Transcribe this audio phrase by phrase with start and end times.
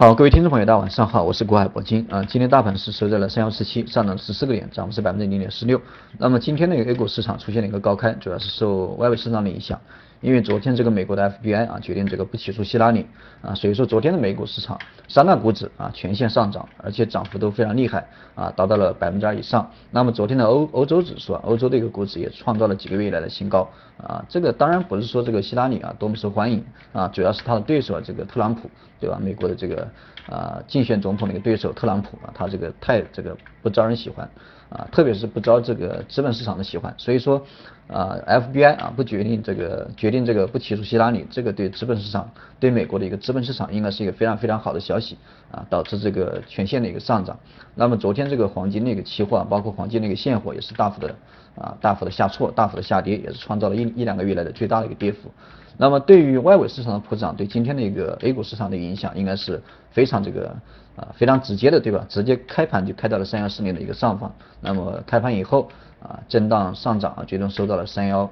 [0.00, 2.22] 好，各位听众朋友，大家晚上好，我是国海铂金啊。
[2.22, 5.82] 今天大盘是收在了三幺四七，上涨十四个点，涨幅是百分之零点四六。
[6.18, 9.80] 那么今天那个 A 股市场出现了一个高开，主要是受外围市场的影响。
[10.20, 13.06] 因为昨天这个美国的 FBI 啊决定这个不起诉希拉里
[13.40, 14.78] 啊，所以说昨天的美股市场
[15.08, 19.70] 三大股指啊全线上涨，而且涨幅都非常厉害啊，达到了百分之二以上。
[19.90, 24.24] 那么昨天的欧欧洲指数啊，欧洲的一个股指也创造了几个月以来的新高啊。
[24.28, 29.18] 这个当然不是说这个希拉里啊多么受欢迎啊，主要是他的对手啊这个特朗普对吧？
[29.22, 29.88] 美国的这个
[30.28, 34.28] 啊竞选总统的一个对手特朗普啊，他这个太这个不招人喜欢。
[34.70, 37.42] 啊，特别是不招这个资本市场的喜欢，所以说，
[37.88, 42.30] 啊，FBI 啊不决定这个决定这个不起诉希拉里，这个对资本市场
[42.60, 45.16] 对美国的一个资本市场应该是一个非常非常好的消息
[45.50, 47.38] 啊，导致这个全线的一个上涨。
[47.74, 51.14] 那么昨天这个黄金那个期货，包括黄金那个现货也是大幅的
[51.54, 55.30] 啊大幅的下挫，大幅的下跌，也是创造了一一两个月来的最大的一个跌幅。
[55.78, 60.54] 那么对于外围市场的普涨，对今天的一个 A 股市场的影响应该是非常这个。
[60.98, 62.04] 啊，非常直接的，对吧？
[62.08, 65.68] 直接开盘就开到了三幺四零的一个上方，那么开盘以后
[66.02, 68.28] 啊，震荡上涨啊，最终收到了三幺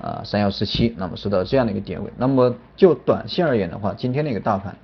[0.00, 2.10] 啊三幺四七，那么收到这样的一个点位。
[2.16, 4.76] 那么就短线而言的话，今天那个大盘，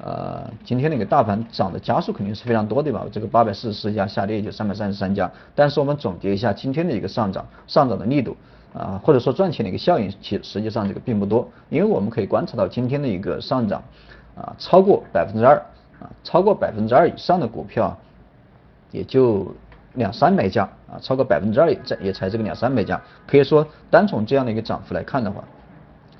[0.00, 3.04] 呃，今天那个大盘涨的加速肯定是非常多，对吧？
[3.10, 8.36] 这个八百四十四家下跌也就三百三十三家，但是我们总结一下今天的一个上涨，上涨的力度
[8.78, 13.82] 啊，或者说赚钱的一个效应，其实际上这个并不多，因为我们可以观察到今天的一个上涨
[14.36, 15.60] 啊，超过百分之二。
[16.00, 17.98] 啊，超过百分之二以上的股票，
[18.92, 19.52] 也就
[19.94, 25.42] 两三百家啊，超过百分之二也也才这个两三百家，可以说单从这样的一个涨幅来看的话，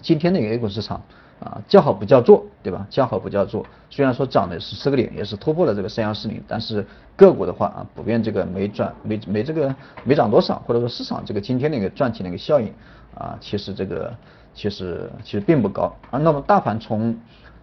[0.03, 1.01] 今天的一个 A 股市场
[1.41, 2.87] 啊，叫好不叫座，对吧？
[2.91, 3.65] 叫好不叫座。
[3.91, 6.85] 虽然说涨的是四个点，也是突破了这个三幺四零，但是
[7.17, 12.73] 个股的话啊，普遍这个没赚没没这个没涨多少，或者说市场这个今天的一个赚钱的一个效应
[13.15, 14.13] 啊，其实这个
[14.55, 16.19] 其实其实并不高啊。
[16.19, 17.17] 那么大盘从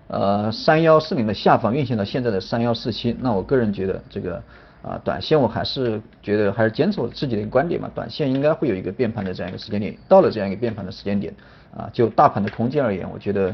[0.08, 4.42] 呃，三幺四零的下方运行到现在的三幺四七，那我个人觉得这个
[4.88, 11.34] 啊，短线我还是觉得还是坚持我自己的一个观点嘛，短线应该会有一个变盘的这样一个时间点，到了这样一个变盘的时间点
[11.76, 13.52] 啊，就大盘的空间而言，我觉得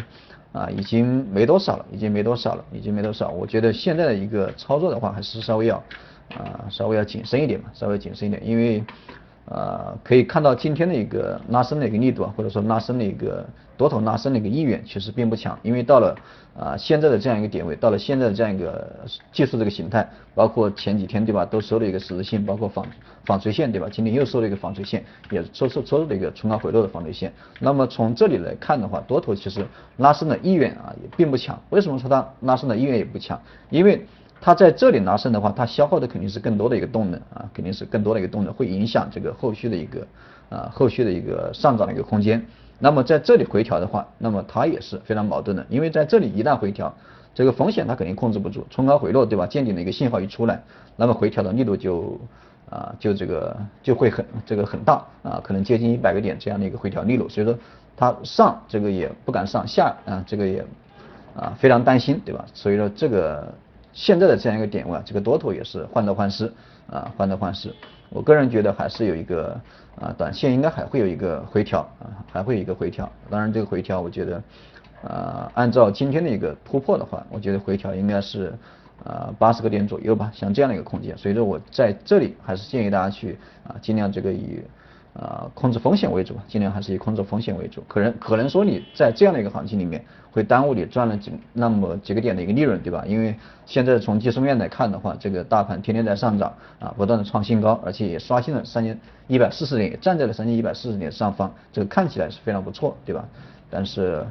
[0.51, 3.29] 啊，已经没多少了，已经没多少了，已经没多少。
[3.29, 5.77] 我觉得现在的一个操作的话，还是稍微要
[6.35, 8.83] 啊，稍微要谨慎一点嘛，稍微谨慎一点，因为。
[9.45, 15.57] 呃，可以看到今天的一个拉升的一个力度啊，或者说拉升的一个多头拉升的一个意愿，其实并不强。
[15.61, 16.15] 因为到了
[16.57, 18.87] 啊现在的这样一个点位，到了现在的这样一个
[19.33, 22.85] 技术这个形态，包括前几天对吧，都收了一个十字线，包括纺
[23.25, 23.89] 纺锤线对吧？
[23.91, 27.33] 今天又收了一个纺锤线，也收收收了一个冲高回落的纺锤线。
[27.59, 29.65] 那么从这里来看的话，多头其实
[29.97, 31.59] 拉升的意愿啊也并不强。
[31.71, 33.41] 为什么说它拉升的意愿也不强？
[33.69, 34.05] 因为
[34.43, 40.07] 它在这里拉升的话，它消耗的肯定是更多的一个动能啊，肯定是更多的一个动能，会影响这个后续的一个
[40.49, 42.43] 啊后续的一个上涨的一个空间。
[42.79, 46.91] 那么在这里回调的话，那么它也是非常矛盾的，因为在这里一旦回调，
[47.35, 49.45] 这个风险它肯定控制不住，冲高回落对吧？
[49.45, 50.59] 见顶的一个信号一出来，
[50.95, 52.19] 那么回调的力度就
[52.67, 57.55] 啊就这个就会很这个很大啊，可能接近一百个点这样的一个回调力度，所以说
[57.95, 60.65] 它上这个也不敢上，下啊这个也
[61.35, 62.43] 啊非常担心对吧？
[62.55, 63.53] 所以说这个。
[63.93, 66.51] 现在的这样一个点位啊，这个多头也是患得患失
[66.87, 67.73] 啊，患得患失。
[68.09, 69.59] 我个人觉得还是有一个
[69.99, 73.11] 啊，短线应该还会有一个回调啊，还会有一个回调。
[73.29, 74.43] 当然这个回调，我觉得
[75.03, 78.53] 啊，按照今天的一个突破的话，我觉得回调应该是
[79.03, 81.17] 啊八十个点左右吧，像这样的一个空间。
[81.17, 83.37] 所以说我在这里还是建议大家去
[83.67, 84.61] 啊，尽量这个以。
[85.13, 87.83] 呃，控制风险为主，尽量还是以控制风险为主。
[87.87, 93.03] 可能可能说你在这样的一个行情里面，会耽误你赚了几那么几个点的一个利润，对吧？
[93.05, 93.35] 因为
[93.65, 103.27] 现在从技术面来看的话，这个大盘天天在上涨啊，不断的创新高，而且也刷新了三千一百四十点，也站在了三千一百四十点上方，这个看起来是非常不错，对吧？
[103.69, 104.25] 但是。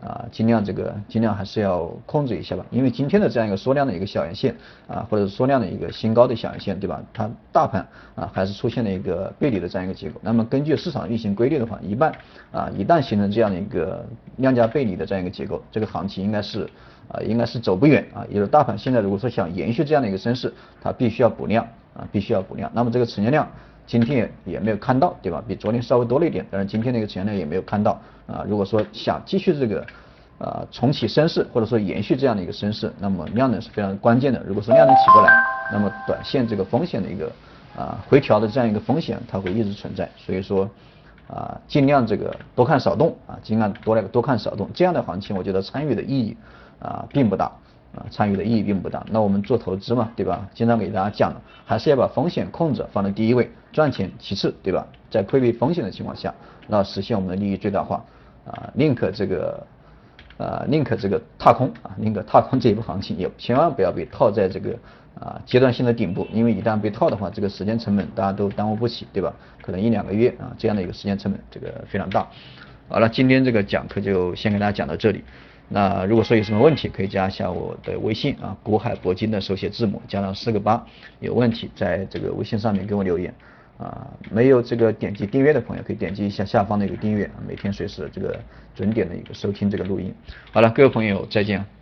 [0.00, 4.54] 啊，尽量这个尽量还是要控制一下吧，因为今天的这样一个缩量的一个小阳线
[4.86, 7.02] 啊，或者是缩量的一个新高的小阳线，对吧？
[7.14, 10.20] 它大盘啊还是出现了一个背离的这样一个结构。
[10.22, 12.12] 那么根据市场运行规律的话，一半
[12.52, 14.04] 啊一旦形成这样的一个
[14.36, 16.68] 量价背离的这样一个结构，这个行情应该是
[17.08, 18.24] 啊应该是走不远啊。
[18.28, 22.70] 也就是大盘现在如果说想延续这样的一个升势，它必须要补量啊，必须要补量。
[22.74, 23.48] 那么这个成交量。
[23.86, 25.42] 今天也也没有看到，对吧？
[25.46, 27.92] 比昨天稍微多了一点，但是今天那个成交量也没有看到
[28.26, 28.44] 啊。
[28.48, 29.86] 如果说想继续这个
[30.38, 34.42] 啊重启升势，或者说延续这样的一个升势，那么量能是非常关键的。
[34.44, 35.32] 如果说量能起不来，
[35.72, 37.30] 那么短线这个风险的一个
[37.76, 40.10] 啊回调的这样一个风险，它会一直存在。
[40.16, 40.68] 所以说
[41.28, 46.36] 啊，尽量这个多看少动啊，尽量多来多看少动，这样的行情我觉得参与的意义
[46.80, 47.50] 啊并不大。
[47.96, 49.04] 啊，参与的意义并不大。
[49.10, 50.48] 那我们做投资嘛，对吧？
[50.54, 54.86] 经常给大家讲的，还是要把风险控制放在第一位，赚钱其次，对吧？
[55.10, 56.32] 在规避风险的情况下，
[56.68, 58.04] 那实现我们的利益最大化。
[58.44, 59.66] 啊，宁可这个
[60.38, 64.78] 啊宁可这个踏空啊，宁可踏空这一波行情，也千万不要被套在这个
[65.18, 69.34] 啊阶段性的顶部，因为一旦被套的话，这个时间成本大家都耽误不起，对吧？
[69.62, 72.28] 可能一两个月啊这样的一个时间成本，这个非常大。
[72.88, 75.24] 好了，今天这个讲课就先给大家讲到这里。
[75.68, 80.86] 那如果说有什么问题，可以加一下我的微信啊，古海铂金的手写字母加上四个八，
[81.20, 83.34] 有问题在这个微信上面给我留言
[83.76, 84.06] 啊。
[84.30, 88.38] 没有这个点击订阅的朋友，可以点击一下下方的一个订阅，每天随时这个
[88.74, 90.14] 准点的一个收听这个录音。
[90.52, 91.75] 好了，各位朋友再见。